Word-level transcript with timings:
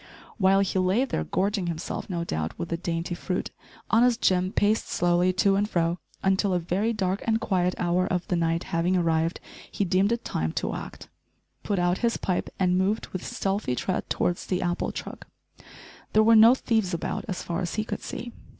While 0.39 0.61
he 0.61 0.79
lay 0.79 1.05
there 1.05 1.23
gorging 1.25 1.67
himself, 1.67 2.09
no 2.09 2.23
doubt 2.23 2.57
with 2.57 2.69
the 2.69 2.77
dainty 2.77 3.13
fruit, 3.13 3.51
honest 3.91 4.19
Jim 4.19 4.51
paced 4.51 4.87
slowly 4.89 5.31
to 5.33 5.55
and 5.55 5.69
fro 5.69 5.99
until, 6.23 6.55
a 6.55 6.59
very 6.59 6.91
dark 6.91 7.21
and 7.27 7.39
quiet 7.39 7.75
hour 7.77 8.07
of 8.07 8.27
the 8.27 8.35
night 8.35 8.63
having 8.63 8.97
arrived, 8.97 9.39
he 9.71 9.85
deemed 9.85 10.11
it 10.11 10.25
time 10.25 10.53
to 10.53 10.73
act, 10.73 11.07
put 11.61 11.77
out 11.77 11.99
his 11.99 12.17
pipe, 12.17 12.49
and 12.59 12.79
moved 12.79 13.09
with 13.09 13.23
stealthy 13.23 13.75
tread 13.75 14.09
towards 14.09 14.47
the 14.47 14.63
apple 14.63 14.91
truck. 14.91 15.27
There 16.13 16.23
were 16.23 16.35
no 16.35 16.55
thieves 16.55 16.95
about 16.95 17.25
as 17.27 17.43
far 17.43 17.61
as 17.61 17.75
he 17.75 17.83
could 17.83 18.01
see. 18.01 18.33